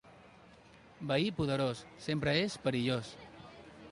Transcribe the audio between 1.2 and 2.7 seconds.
poderós, sempre és